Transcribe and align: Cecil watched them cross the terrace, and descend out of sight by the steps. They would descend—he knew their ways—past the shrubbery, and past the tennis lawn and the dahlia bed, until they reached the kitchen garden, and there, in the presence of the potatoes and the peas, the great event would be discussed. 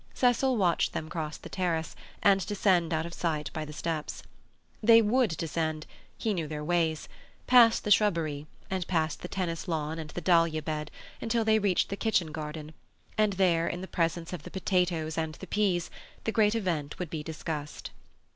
Cecil 0.15 0.57
watched 0.57 0.93
them 0.93 1.09
cross 1.09 1.37
the 1.37 1.47
terrace, 1.47 1.95
and 2.23 2.43
descend 2.47 2.91
out 2.91 3.05
of 3.05 3.13
sight 3.13 3.51
by 3.53 3.65
the 3.65 3.71
steps. 3.71 4.23
They 4.81 4.99
would 4.99 5.37
descend—he 5.37 6.33
knew 6.33 6.47
their 6.47 6.63
ways—past 6.63 7.83
the 7.83 7.91
shrubbery, 7.91 8.47
and 8.67 8.87
past 8.87 9.21
the 9.21 9.27
tennis 9.27 9.67
lawn 9.67 9.99
and 9.99 10.09
the 10.09 10.19
dahlia 10.21 10.63
bed, 10.63 10.89
until 11.21 11.45
they 11.45 11.59
reached 11.59 11.89
the 11.89 11.97
kitchen 11.97 12.31
garden, 12.31 12.73
and 13.15 13.33
there, 13.33 13.67
in 13.67 13.81
the 13.81 13.87
presence 13.87 14.33
of 14.33 14.41
the 14.41 14.49
potatoes 14.49 15.19
and 15.19 15.35
the 15.35 15.45
peas, 15.45 15.91
the 16.23 16.31
great 16.31 16.55
event 16.55 16.97
would 16.97 17.11
be 17.11 17.21
discussed. 17.21 17.91